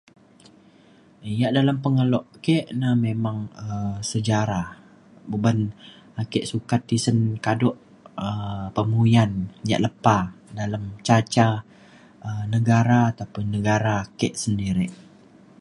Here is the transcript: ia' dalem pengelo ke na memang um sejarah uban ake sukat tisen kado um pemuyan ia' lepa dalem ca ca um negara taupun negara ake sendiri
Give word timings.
ia' 1.35 1.51
dalem 1.57 1.77
pengelo 1.83 2.19
ke 2.45 2.57
na 2.79 2.89
memang 3.05 3.37
um 3.63 3.93
sejarah 4.11 4.67
uban 5.35 5.57
ake 6.21 6.39
sukat 6.51 6.81
tisen 6.89 7.17
kado 7.45 7.69
um 8.27 8.63
pemuyan 8.75 9.31
ia' 9.67 9.83
lepa 9.85 10.17
dalem 10.59 10.83
ca 11.05 11.17
ca 11.33 11.47
um 12.27 12.43
negara 12.55 13.01
taupun 13.17 13.45
negara 13.55 13.93
ake 14.05 14.29
sendiri 14.43 14.87